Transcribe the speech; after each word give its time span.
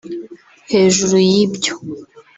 Hejuru 0.71 1.15
y’ibyo 1.29 1.73